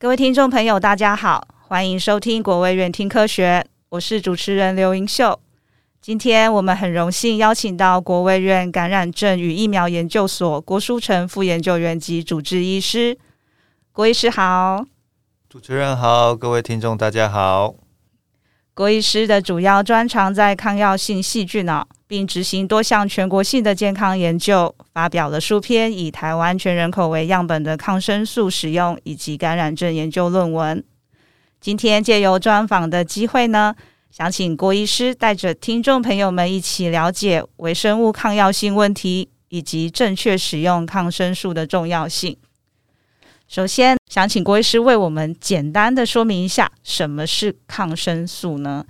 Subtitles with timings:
[0.00, 5.38] 各位听众朋友，大家好，欢迎收听国卫院听科学，我是主持人刘盈秀。
[6.00, 13.18] 今天我们很荣幸邀请到国卫院感染症与疫苗研究所郭书成副研究员及主治医师。
[13.92, 14.82] 郭医师好，
[15.50, 17.74] 主持人好，各位听众大家好。
[18.72, 30.82] 郭医师的主要专长在抗药性细菌啊，并执行多项全国性的健康研究，发表了数篇以台湾全人口为样本的抗生素使用以及感染症研究论文。
[31.60, 33.76] 今天借由专访的机会呢，
[34.10, 42.36] 想请郭医师带着听众朋友们一起了解微生物抗药性问题以及正确使用抗生素的重要性。
[43.46, 48.84] 首先，想请郭医师为我们简单的说明一下什么是抗生素呢？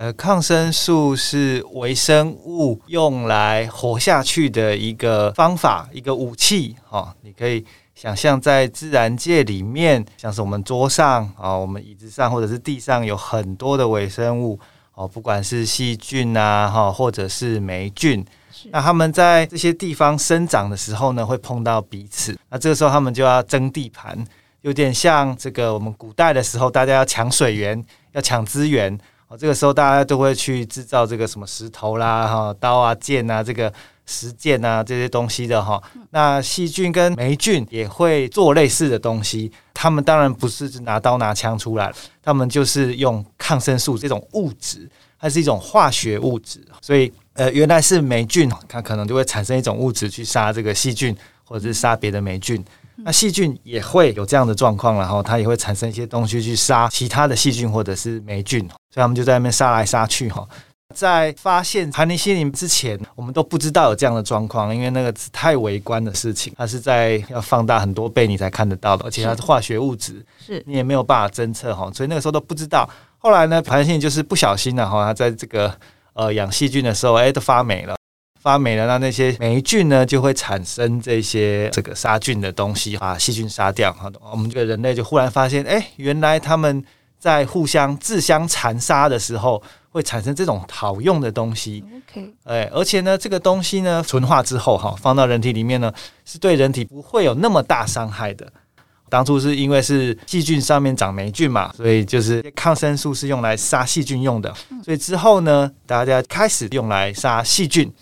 [0.00, 6.74] 呃，抗生素是微生物用来活下去的一个方法，一个武器。
[6.88, 7.62] 哈、哦，你可以
[7.94, 14.58] 想象在自然界里面，像是我们桌上啊、哦，我们椅子上或者是地上有很多的微生物
[14.94, 18.24] 哦，不管是细菌啊，哈，或者是霉菌。
[18.70, 22.34] 那他们在这些地方生长的时候呢，会碰到彼此。
[22.48, 24.16] 那这个时候他们就要争地盘，
[24.62, 28.98] 有点像这个我们古代的时候，大家要抢水源，要抢资源。
[29.30, 33.72] 哦，这个时候大家都会去制造这个什么石头啦、哈刀啊、剑啊、这个
[34.04, 35.80] 石剑啊这些东西的哈。
[36.10, 39.52] 那细菌跟霉菌也会做类似的东西。
[39.72, 47.12] 他们当然不是拿刀拿枪出来，他们就是用抗生素这种物质，它是一种化学物质，所以。
[47.34, 52.62] 呃，原来是霉菌，它可能就会产生一种物质去杀这个细菌，或者是杀别的霉菌。
[52.96, 60.46] 那细菌也会有这样的状况，然后它也会产生一些东西去杀其他的细菌或者是霉菌，所以他们就在那边杀来杀去哈。
[60.94, 72.88] 在发现盘尼西林之前，我们都不知道有这样的状况，因为那个太微观的事情，它是在要放大很多倍你才看得到的，而且它是化学物质，是你也没有办法侦测哈，所以那个时候都不知道。
[73.18, 75.72] 后来呢，盘尼西林就是不小心了哈，它在这个。
[76.12, 77.96] 呃，养细菌的时候，哎，都发霉了，
[78.42, 83.92] 发霉了，那那些霉菌呢，就会产生这些这个杀菌的东西，把细菌杀掉。
[83.92, 86.84] 哈，我们这个人类就忽然发现，哎，原来他们
[87.20, 91.84] 在互相自相残杀的时候，会产生这种好用的东西。
[92.10, 95.92] OK，哎，而且呢，这个东西呢，纯化之后，哈，放到人体里面呢，
[96.24, 98.50] 是对人体不会有那么大伤害的。
[99.10, 104.54] 当初是因为是细菌上面长霉菌嘛，所以就是抗生素是用来杀细菌用的。
[104.82, 107.92] 所以之后呢，大家开始用来杀细菌。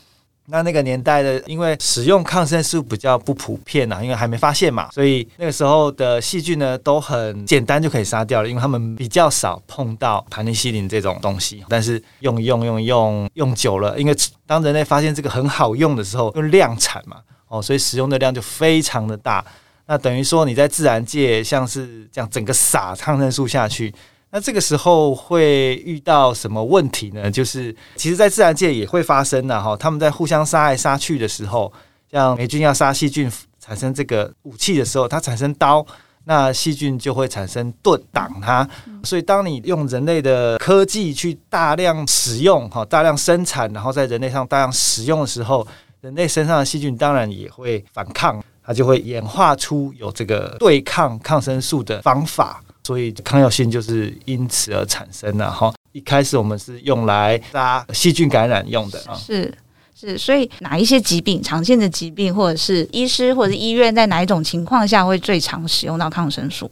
[0.50, 11.62] 那那个年代的，因为使用抗生素比较不普遍呐，因为还没发现嘛，所以那个时候的细菌呢都很简单就可以杀掉了，因为他们比较少碰到盘尼西林这种东西。
[11.68, 14.16] 但是用用用用用久了，因为
[14.46, 19.44] 当人类发现这个很好用的时候，用量产嘛，哦，所以使用的量就非常的大。
[19.86, 23.92] 那等于说你在自然界像是这样整个撒抗生素下去，
[24.30, 27.30] 那这个时候会遇到什么问题呢？
[27.30, 31.72] 就是其实，在自然界也会发生的哈，他们在互相杀来杀去的时候，
[32.10, 35.84] 像霉菌要杀细菌产生这个武器的时候，它产生刀，
[36.24, 38.68] 那细菌就会产生盾挡它。
[39.02, 45.66] 所以，当你用人类的科技去大量使用哈，大量生产，然后在人类上大量使用的时候，
[46.02, 48.42] 人类身上的细菌当然也会反抗。
[48.62, 55.70] 它就会演化出有这个对抗抗生素的方法，所以抗药性就是因此而产生的哈。
[55.92, 59.54] 一开始我们是用来杀细菌感染用的啊，是
[59.94, 66.70] 是，所以哪一些疾病，常见的疾病，或者是医师或者是医院在哪一种情况下会最常使用到抗生素？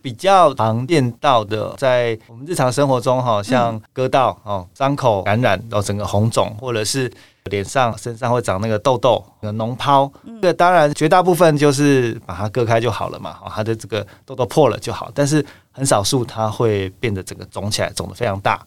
[0.00, 7.12] 比较常见到的，在我们日常生活中哈，像割到哦，伤口感染然后整个红肿，或者是。
[7.50, 15.10] 脸上、身上会长那个痘痘、那个脓疱，这个当然绝大部分就是把它割开就好了嘛，它的这个痘痘破了就好。
[15.14, 18.64] 但是很少数它会变得整个肿起来，肿得非常大，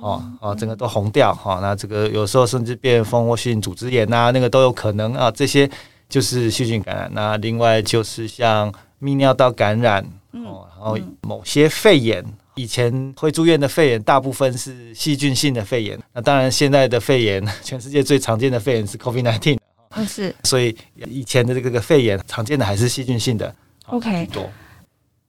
[0.00, 1.58] 哦哦，整个都红掉哈。
[1.60, 5.30] 那这个有时候甚至变蜂窝性组织炎呐，那个都有可能啊。
[5.30, 5.68] 这些
[6.08, 7.10] 就是细菌感染。
[7.12, 10.02] 那另外就是像泌尿道感染
[10.32, 12.24] 哦，然后某些肺炎。
[12.54, 15.98] 以前会住院的肺炎，大部分是细菌性的肺炎。
[16.12, 19.58] 那当然，现在的肺炎， 全世界最常见的肺炎是 COVID-19。
[19.90, 20.34] 嗯，是。
[20.44, 20.76] 所以
[21.06, 23.54] 以前的这个肺炎，常见的还是细菌性的。
[23.86, 24.26] OK。
[24.26, 24.50] 多。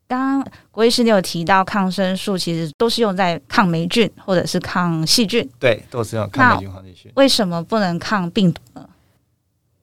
[0.08, 5.50] 刚刚郭医师你有提到，抗生素其实都是用在抗霉菌或者是抗细菌。
[5.60, 7.12] 对，都是用抗霉菌、抗细菌。
[7.16, 8.90] 为什么不能抗病毒呢？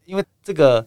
[0.05, 0.87] 因为这个。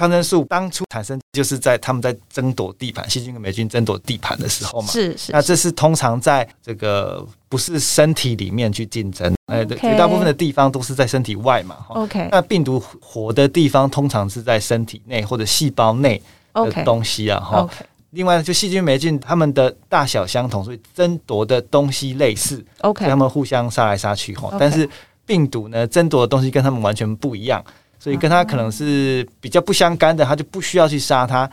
[0.00, 4.88] 抗生素当初产生就是在他们在争夺地盘，细菌跟霉菌争夺地盘的时候嘛。
[4.88, 5.30] 是是。
[5.30, 11.76] 那这是通常在这个不是身体里面去竞争，哎，绝大部分的地方都是在身体外嘛。
[11.90, 12.28] OK。
[12.32, 16.22] 那病毒活的地方通常是在身体内或者细胞内
[16.54, 17.38] 的东西啊。
[17.38, 17.68] 哈。
[18.12, 24.56] 另外就细菌、霉菌，它们的大小相同，所以争夺的东西类似，OK，他们互相杀来杀去哈。
[24.58, 24.88] 但是
[25.24, 27.64] 病毒呢，争夺的东西跟它们完全不一样，
[28.00, 31.48] 所以跟它可能是比较不相干的，它就不需要去杀它。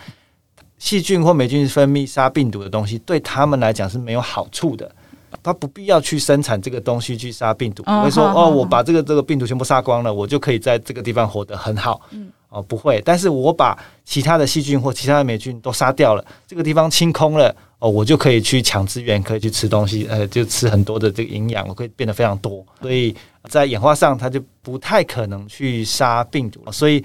[0.80, 4.90] 细菌或霉菌分泌杀病毒的东西，对他们来讲是没有好处的。
[5.44, 12.00] 它不必要去生产这个东西去杀病毒，不会说哦，我把这个这个病毒全部杀光了，我就可以在这个地方活得很好。
[12.50, 13.02] 哦，不会。
[13.06, 22.66] 但是我把其他的细菌或其他的霉菌都杀掉了，这个地方清空了，哦，我就可以去抢资源，可以去吃东西，呃，就吃很多的这个营养，我可以变得非常多。
[22.82, 23.16] 所以
[23.50, 26.64] 在演化上，它就不太可能去杀病毒。
[26.72, 27.04] 所以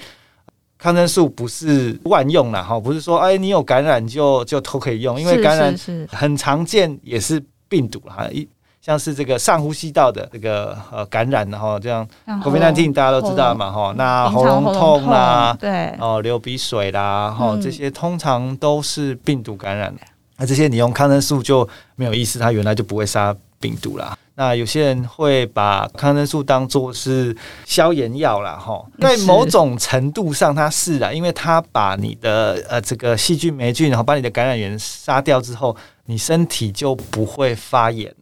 [0.79, 5.75] 抗生素不是万用了哈，不是说哎，你有感染就就都可以用，因为感染
[6.09, 7.43] 很常见，也是。
[7.73, 8.47] 病毒哈，一
[8.85, 19.95] 像是这个上呼吸道的这个呃感染，然后这样，COVID-19 大家都知道嘛哈，那喉咙痛啦，对，哦流鼻水啦，哈这些通常都是病毒感染。
[20.37, 24.19] 那这些你用抗生素就没有意思，它原来就不会杀病毒啦。
[24.35, 28.59] 那有些人会把抗生素当做是消炎药啦。
[28.59, 35.77] 哈，在某种程度上它是啦，因为它把你的呃这个细菌霉菌，然后把你的感染源杀掉之后。
[36.07, 38.13] 你身体就不会发炎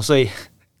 [0.00, 0.28] 所以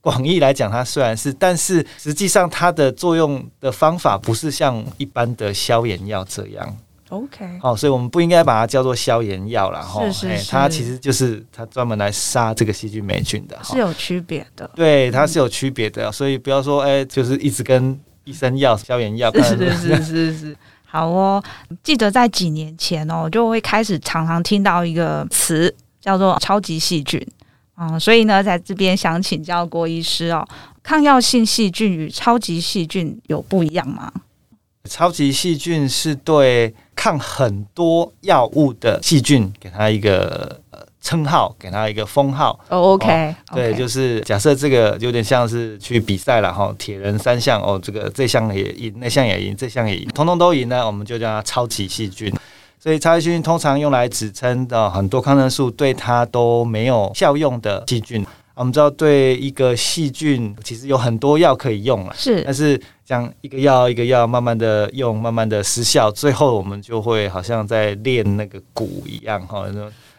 [0.00, 6.76] 广义来讲，它虽然是，但是实际上它的作用的方法不是像一般的消炎药这样。
[7.08, 10.04] OK，好，所以我们不应该把它叫做消炎药了哈。
[10.04, 14.70] 是是是，它其实就是它专门来杀这个细菌霉菌的，是有区别的。
[14.74, 19.32] 对，它是有区别的，所以不要说哎，就是一直跟医生要消炎药。
[19.32, 20.56] 是是是是是。
[20.84, 21.42] 好哦，
[21.82, 25.74] 记得在几年前哦，就会开始常常听到一个词。
[26.00, 27.37] 叫做超级细菌啊、
[27.80, 30.46] 嗯，所以呢，在这边想请教郭医师哦，
[30.82, 34.12] 抗药性细菌与超级细菌有不一样吗？
[34.88, 42.58] 超级细菌是对抗很多药物的细菌，给它一个呃称号，给它一个封号。
[42.68, 52.32] Oh, OK，对，就是假设这个有点像是去比赛了哈，铁人三项哦，这个这项也赢，那项也赢，这项也赢，通通都赢呢，我们就叫它超级细菌。
[52.88, 58.24] 所以超级细菌通常用来指称的很多抗生素对它都没有效用的细菌。
[58.54, 69.66] 我们知道，对一个细菌其实有很多药可以用了，是，但是像一个药一个药慢慢的用，慢慢的失效，最后我们就会好像在练那个鼓一样哈。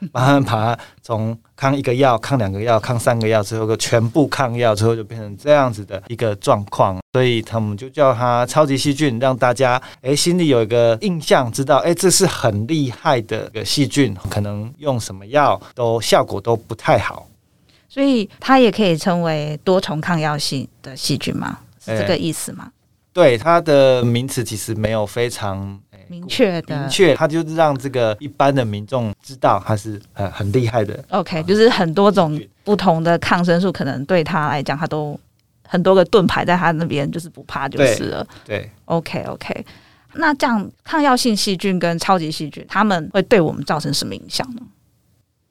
[0.14, 7.00] 慢慢把它从抗一个药、抗两个药、抗三个药，最后个全部抗药，最后就变成这样子的一个状况。
[7.14, 17.28] 所以他们就叫它超级细菌，让大家诶心里有一个印象，知道诶这是很厉害的一个细菌，可能用什么药都效果都不太好。
[17.88, 21.58] 所以它也可以称为多重抗药性的细菌吗？
[21.84, 22.72] 是这个意思吗？
[23.20, 25.78] 对，它的名词其实没有非常。
[26.08, 31.06] 明确的，明确，它就是让这个一般的民众知道它是呃很厉害的。
[31.10, 35.20] OK，就是很多种不同的抗生素，可能对他来讲，他都
[35.68, 38.26] 很多个盾牌在他那边，就是不怕就是了。
[38.44, 39.66] 对，对，OK OK。
[40.14, 44.62] 那这样抗药性细菌跟超级细菌，他们会对我们造成什么影响呢？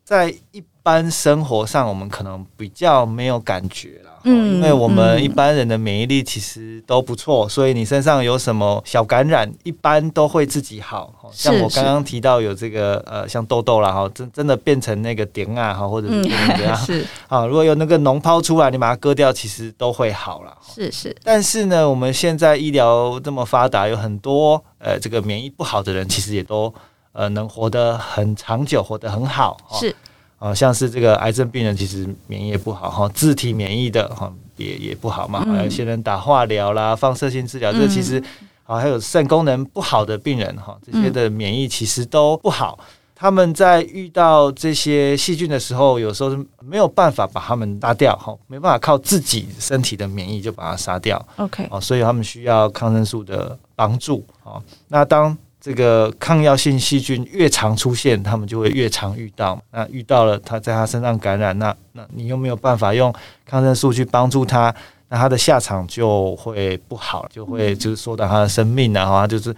[0.02, 4.17] 在一般生活上，我们可能比较没有感觉了。
[4.28, 11.12] 嗯，因为我们一般人的免疫力其实都不错，嗯、所以你身上有什么小感染，一般都会自己好。
[11.32, 16.30] 像我刚刚提到有这个呃，像痘痘啦，哈，真真的变成那个点啊，哈，或者是怎
[16.62, 20.56] 样，是啊，如果有那个脓泡出来，你把它割掉，其实都会好了。
[20.74, 21.14] 是是。
[21.24, 26.72] 但是呢，我们现在医疗这么发达，有很多呃，这个免疫不好的人，其实也都
[27.12, 29.56] 呃能活得很长久，活得很好。
[29.72, 29.94] 是。
[30.38, 35.44] 啊，像是这个癌症病人，其实免疫也不好哈，自体免疫的哈也也不好嘛。
[35.62, 38.22] 有些人打化疗啦、放射性治疗，这其实
[38.64, 42.78] 啊，还有肾功能不好的病人哈，这些的免疫其实都不好。
[43.20, 51.20] 他们在遇到这些细菌的时候，有时候是没有办法把它们杀掉哈，没办法靠自己身体的免疫就把它杀掉。
[51.34, 54.62] OK，哦，所以他们需要抗生素的帮助啊。
[54.86, 59.60] 那当这个抗药性细菌越常出现，他们就会越常遇到。
[59.72, 63.12] 那遇到了，他在他身上感染，那那你又没有办法用
[63.44, 64.72] 抗生素去帮助他，
[65.08, 69.54] 那他的下场就会不好，就会就是缩短他的生命，然后他就是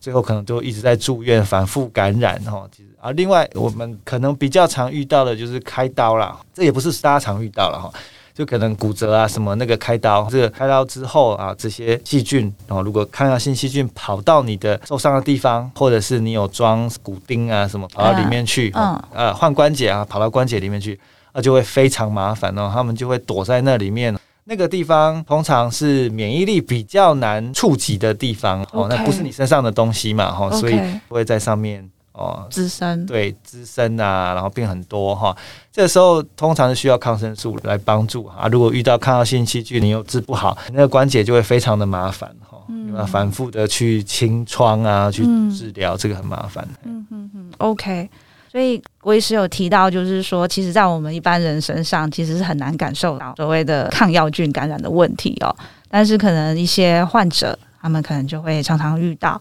[0.00, 2.66] 最后可能就一直在住院，反复感染哈。
[2.74, 7.92] 其实啊，另外我们可能比较常遇到的就是开刀啦，这也不是大家常遇到了哈。
[8.34, 20.98] 就可能骨折啊，什么那个开刀，这个开刀之后啊，这些细菌，然后如果抗药性细菌跑到你的受伤的地方，或者是你有装骨钉啊什么跑到里面去，嗯，呃，换关节啊，跑到关节里面去，
[21.34, 22.70] 那就会非常麻烦哦。
[22.72, 35.34] 他们就会躲在那里面，那个地方通常是免疫力比较难触及的地方哦，那不是你身上的东西嘛，哈，所以会在上面哦，滋生对滋生啊，然后病很多哈。
[35.72, 38.46] 这个时候通常是需要抗生素来帮助啊。
[38.52, 42.58] 如果遇到抗药性细菌，你又治不好，那个关节就会非常的麻烦哈。
[42.68, 46.66] 嗯，要反复的去清创啊，去治疗，这个很麻烦。
[46.84, 48.08] 嗯嗯嗯，OK。
[48.50, 55.56] 所以郭医师有提到，就是说，其实，在我们一般人身上，其实是很难感受到所谓的抗药菌感染的问题哦。
[55.88, 59.40] 但是，可能一些患者，他们可能就会常常遇到。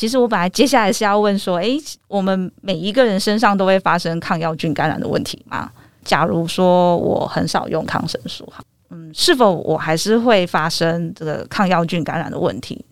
[0.00, 1.78] 其实我本来接下来是要问说，诶，
[2.08, 5.70] 我们每一个人身上都会发生抗药菌感染的问题吗？
[6.02, 12.82] 假如说我很少用抗生素，哈，嗯，是否我还是会发生这个抗药菌感染的问题？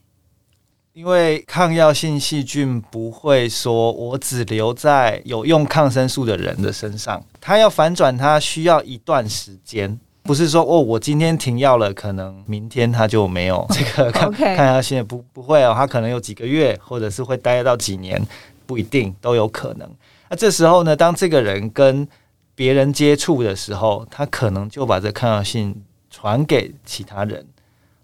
[0.92, 9.98] 因为抗药性细菌不会说我只留在有用抗生素的人的身上，它要反转，它需要一段时间。
[10.22, 18.20] 不是说哦，我今天停药了，可能明天他就没有 这个抗抗药性，不不会哦，他可能有几个月，或者是会待到几年，
[18.66, 19.88] 不一定都有可能。
[20.28, 22.06] 那这时候呢，当这个人跟
[22.54, 25.74] 别人接触的时候，他可能就把这抗药性
[26.10, 27.46] 传给其他人。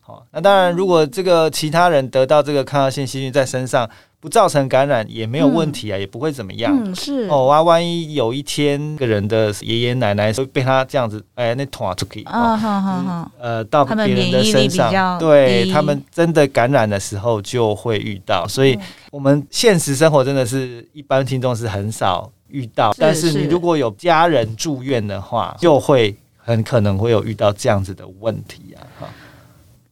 [0.00, 3.88] 好，那当然，如果这个其他人得到这个抗药性细菌在身上。
[4.24, 6.74] 不造成感染也没有问题啊，嗯、也不会怎么样。
[6.82, 18.48] 嗯，是哦，啊，万一有一天个人的爷爷奶奶会被他这样子，哎，那捅出去啊，好好好，呃，到别人的身上，对他们真的感染的时候就会遇到。
[18.48, 18.78] 所以，
[19.10, 29.08] 我们现实生活真的是一般听众是很少遇到，但是你如果有家人住院的话，就会很可能会有遇到这样子的问题啊，哈。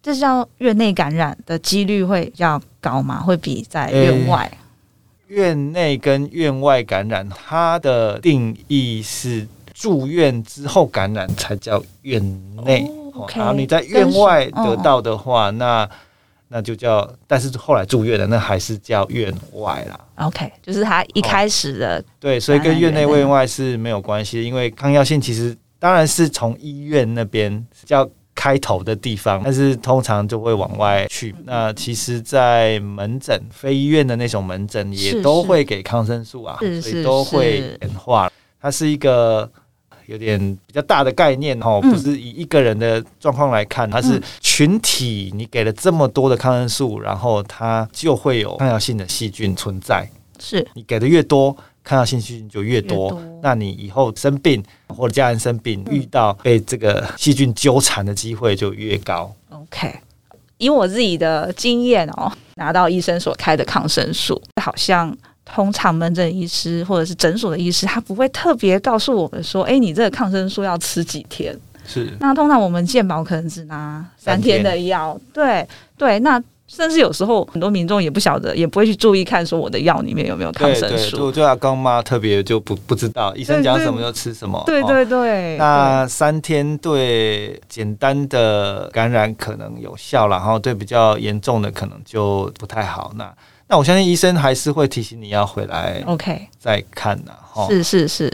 [0.03, 3.21] 这叫院内感染的几率会比较高吗？
[3.21, 4.39] 会比在院外？
[4.41, 4.59] 欸、
[5.29, 12.21] 院内跟院外感染，它的定义是住院之后感染才叫院
[12.65, 12.85] 内。
[13.15, 15.89] 哦 okay，然后你在院外得到的话，哦、那
[16.49, 20.01] 那就叫，但是后来住院的那还是叫院外啦。
[20.17, 28.11] OK，就是他一开始的、哦、对，所以跟院内院外是没有关系，因为抗药性其实当然是从医院那边叫。
[28.43, 31.33] 开头的地方，但是通常就会往外去。
[31.45, 38.29] 那其实，在门诊、非医院的那种门诊，也都会给抗生素啊，是是所以都会演化。
[38.61, 39.49] 它是一个
[40.07, 45.31] 有点比较大的概念哦，不是以一个人的状况来看，它是群体。
[45.33, 50.05] 你给了这么多的抗生素，然后它就会有抗药性的细菌存在。
[50.41, 51.57] 是你给的越多。
[51.85, 59.35] 抗药性细菌就越多，越多，那你以后生病或者家人生病，遇到被这个细菌纠缠的机会就越高。
[59.51, 59.93] OK，
[60.59, 71.59] 以我自己的经验哦，拿到医生所开的抗生素，好像通常门诊医师或者是诊所的医师，他不会特别告诉我们说，哎，你这个抗生素要吃几天？
[71.85, 72.17] 是。
[72.21, 76.43] 那通常我们健保可能只拿三天的药，对对，那。
[76.75, 80.97] 甚至有时候很多民众也不晓得，也不会去注意看说我的药里面有没有抗生素。
[80.97, 84.63] 对对，就就阿公妈特别就不不知道，医生讲什么就吃什么。
[84.65, 85.59] 对对对。
[85.59, 93.13] 那三天对简单的感染可能有效，然后对比较严重的可能就不太好。
[93.17, 93.31] 那
[93.69, 97.33] 那我相信医生还是会提醒你要回来，OK，再看呐。
[97.53, 98.33] 哈，是是是。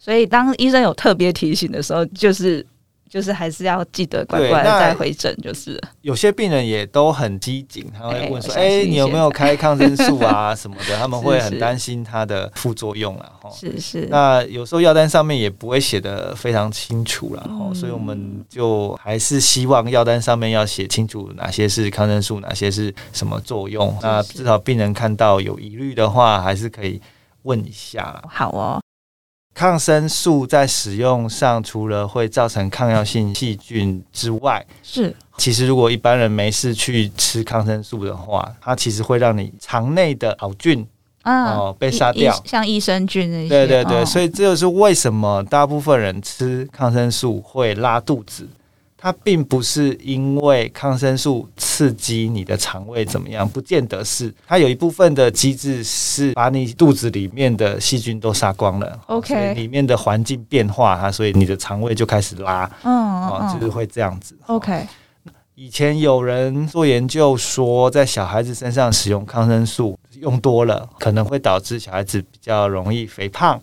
[0.00, 2.66] 所以当医生有特别提醒的时候，就是。
[3.08, 13.32] 就是还是要记得乖乖的再回诊，就是有些病人也都很机警，他会问说：“哎、欸欸，你有没有开抗生素啊 什么的？”他们会很担心它的副作用啊。
[13.40, 14.06] 哈，是是。
[14.10, 23.96] 那有时候药单上面也不会写的非常清楚了，所以我们就还是希望药单上面要写清楚哪些是抗生素，哪些是什么作用。
[24.02, 27.00] 那至少病人看到有疑虑的话，还是可以
[27.42, 28.22] 问一下。
[28.28, 28.80] 好哦。
[29.56, 40.86] 抗生素在使用上，除了会造成抗药性细菌之外，是其实如果一般人没事去吃抗生素的话，它其实会让你肠内的好菌
[41.22, 43.48] 啊、呃、被杀掉，像益生菌那些。
[43.48, 48.46] 对对对，哦、所以这就是为什么大部分人吃抗生素会拉肚子。
[48.98, 54.34] 它并不是因为抗生素刺激你的肠胃怎么样，不见得是。
[54.46, 62.92] 它有一部分的机制是把你肚子里面的细菌都杀光了，OK，所以里面的环境变化它，所以你的肠胃就开始拉，嗯，
[63.28, 64.86] 哦，就是会这样子，OK。
[65.54, 73.58] 以前有人做研究说，在小孩子身上使用抗生素用多了，可能会导致小孩子比较容易肥胖，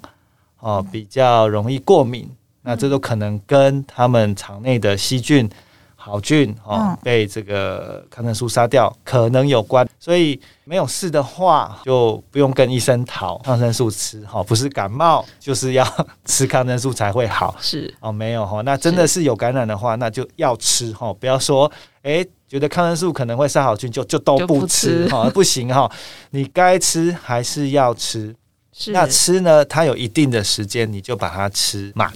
[0.59, 2.27] 哦，比较容易过敏。
[2.63, 5.49] 那这都可能跟他们肠内的细菌、
[5.95, 15.85] 好菌哦被这个抗生素杀掉可能有关，所以没有事的话就不用跟医生讨抗生素吃哈，不是感冒就是要
[16.25, 25.89] 吃抗生素才会好是哦，没有哈，那真的是有感染的话，那就要吃哈，不要说诶觉得抗生素可能会杀好菌就就都不吃哈，不行哈，
[26.31, 28.35] 你该吃还是要吃。
[28.75, 32.11] 是那吃呢，它有一定的时间，你就把它吃满。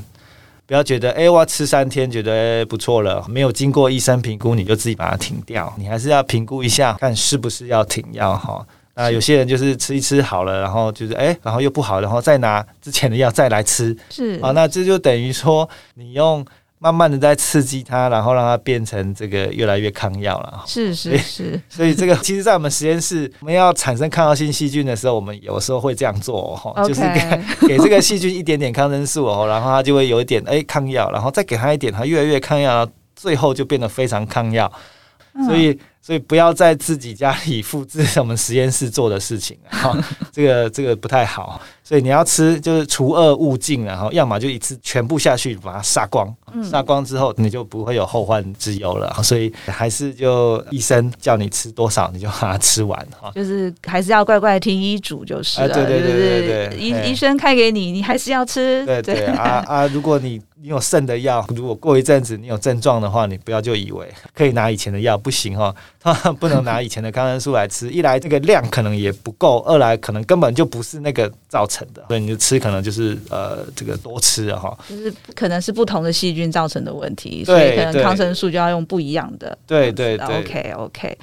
[0.68, 5.74] 不要觉得哎、欸，我要吃三天，觉得、欸、不错了，没有经过医生评估，你就自己把它停掉。
[5.78, 8.64] 你还是要评估一下，看是不是要停药哈。
[8.94, 13.98] 那有些人就是吃一吃好了，然后就是哎、欸，然后又不好，然后再拿之前的药再来吃。
[14.10, 16.46] 是啊，那这就等于说你用。
[16.80, 20.64] 慢慢的在刺激它，然后让它变成这个越来越抗药了。
[20.68, 34.72] 是是是，所以这个 其实，在我们实验室，我们要产生抗药性细菌的时候，我们有时候会这样做哦.就是给给这个细菌一点点抗生素哦，然后它就会有一点哎抗药，然后再给它一点，它越来越抗药，最后就变得非常抗药。
[35.46, 39.92] 所以，所以不要在自己家里复制我们实验室做的事情啊，
[40.32, 41.62] 这个这个不太好。
[41.84, 46.34] 所以你要吃，就是除恶务尽，然后要么就一次全部下去把它杀光，
[46.64, 49.14] 杀光之后你就不会有后患之忧了。
[49.22, 53.30] 所以还是就医生叫你吃多少，你就把它吃完哈。
[53.36, 55.68] 就是还是要乖乖听医嘱就是了。
[55.68, 58.86] 对对对对对，医医生开给你，你还是要吃。
[58.86, 59.88] 对对啊啊！
[59.88, 65.74] 如果你你有剩的药，如果过一阵子你有症状的话，你不要就以为 可以拿以前的药，不行哈，
[66.40, 67.90] 不能拿以前的抗生素来吃。
[67.92, 72.04] 一来这个量可能也不够，二来可能根本就不是那个造成的。
[72.08, 79.56] 所以你就吃可能就是呃这个多吃哈，就是可能是不同的细菌造成的问题，所以可能抗生素就要用不一样的。
[79.68, 81.18] 对对对，OK OK。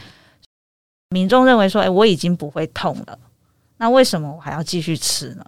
[1.11, 3.19] 民众认为说，哎，我已经不会痛了，
[3.79, 5.45] 那为什么我还要继续吃呢？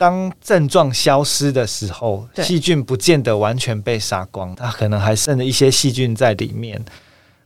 [0.00, 6.82] 当症状消失的时候，细菌不见得完全被杀光，它可能还剩了一些细菌在里面。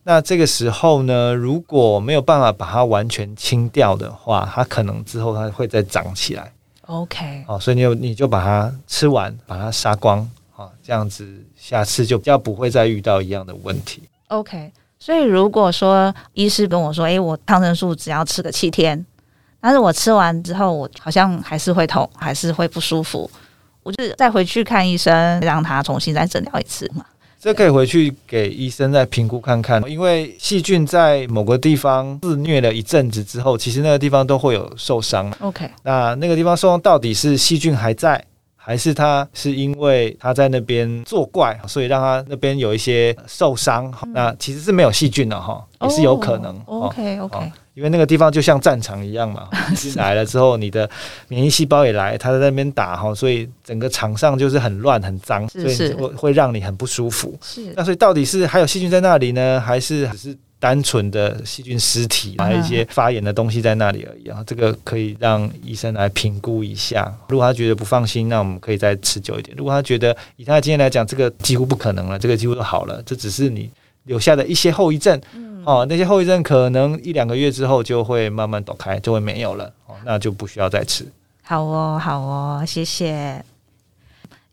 [0.04, 6.52] 那这个时候呢，如果没有办法把它完全清掉的话，它可能之后它会再长起来。
[6.82, 10.20] OK，哦，所以你有你就把它吃完，把它杀光，
[10.54, 14.04] 哦，这样子下次就比较不会再遇到一样的问题。
[14.28, 14.70] OK，
[15.00, 19.05] 所以如果说医师跟我说，诶，我抗生素只要吃个七天，
[19.64, 23.31] 但是我吃完之后，我好像还是会痛，还是会不舒服，
[23.83, 27.03] 我就再回去看医生，让他重新再诊疗一次嘛。
[27.40, 35.33] 这可以回去给医生再评估看看，因为细菌在某个地方肆虐了一阵子之后，其实那个地方都会有受伤。
[35.40, 38.22] OK，那那个地方受伤到底是细菌还在，
[38.57, 43.90] 还是它是因为它在那边作怪，所以让它那边有一些受伤？
[44.03, 46.55] 嗯、那其实是没有细菌的哈，也是有可能。
[46.66, 47.50] Oh, OK OK。
[47.74, 49.48] 因为那个地方就像战场一样嘛，
[49.96, 50.88] 来了之后，你的
[51.28, 57.37] 免疫细胞也来，他在那边打哈，所以整个场上就是很乱很脏，所以会会让你很不舒服。
[57.42, 64.42] 是，那所以到底是还有细菌在那里呢，还是只是单纯的细菌尸体，还有一些发炎的东西在那里而已啊？
[64.46, 67.12] 这个可以让医生来评估一下。
[67.28, 69.54] 如果他觉得不放心，那我们可以再持久一点。
[69.58, 73.68] 如果他觉得以他的经验来讲，这个几乎不可能了，这个几乎都好了，这只是你
[74.04, 75.20] 留下的一些后遗症。
[75.64, 79.72] 哦，那些后遗症可能一两个月之后就会慢慢躲开，就会没有了。
[79.87, 81.07] 哦，那就不需要再吃。
[81.42, 83.44] 好哦，好哦，谢谢。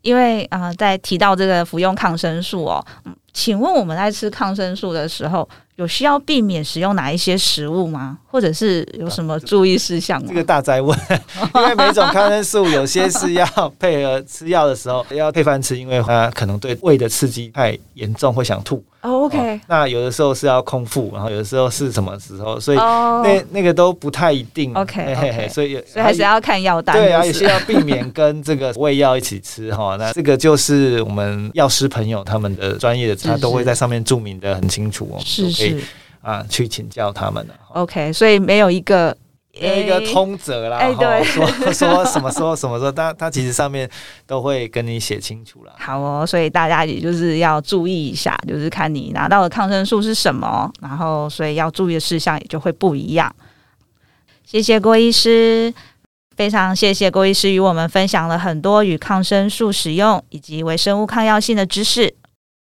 [0.02, 8.18] 因为啊、呃，在提到这个服用抗生素哦，嗯，请问我们在吃抗生素的时候，有需要避免使用哪一些食物吗？
[8.32, 10.26] 或者是有什么注意事项吗？
[10.26, 10.98] 这个大灾问，
[11.54, 13.46] 因为每种抗生素有些是要
[13.78, 18.82] 配合吃药的时候要配饭吃，因为它可能对胃的刺激太严重，会想吐。
[19.02, 24.72] Oh, OK，那有的时候是要空腹，然后有的时候是什么时候，所以那、oh, 那个都不太一定。
[24.74, 26.96] OK，, okay 所以所以还是要看药单。
[26.96, 29.96] 对啊，有些要避免跟这个胃药一起吃哈。
[30.00, 35.20] 那这个就是我们药师朋友他们的专业的，他都会在上面注明的很清楚哦。
[35.24, 35.76] 是是
[36.22, 37.54] 啊，去请教他们了。
[37.74, 39.16] OK，所以没有一个。
[39.54, 43.86] 一个通则啦，欸对、说 说什么时候什么时候，他他其实上面
[44.26, 45.74] 都会跟你写清楚了。
[45.78, 53.30] 好哦，所以大家也就是要注意一下，就是看你拿到的抗生素是什么，然后所以要注意的事项也就会不一样。
[54.42, 55.74] 谢谢郭医师，
[56.34, 62.14] 非常谢谢郭医师与我们分享了很多与抗生素使用以及微生物抗药性的知识。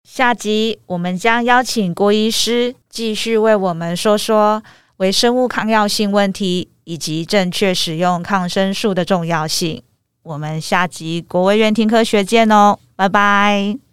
[0.05, 4.63] 下集我们将邀请郭医师继续为我们说说
[4.99, 6.69] 微生物抗药性问题。
[6.89, 9.83] 以及正确使用抗生素的重要性。
[10.23, 13.88] 我们下集国卫院听科学见哦，拜拜。